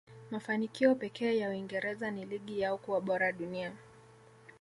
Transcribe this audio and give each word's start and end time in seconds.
mafanikio 0.31 0.95
pekee 0.95 1.37
ya 1.37 1.49
uingereza 1.49 2.11
ni 2.11 2.25
ligi 2.25 2.59
yao 2.59 2.77
kuwa 2.77 3.01
bora 3.01 3.31
dunia 3.31 3.73